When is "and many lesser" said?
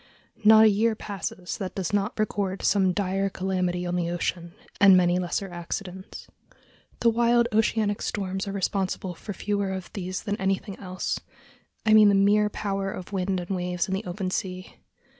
4.79-5.47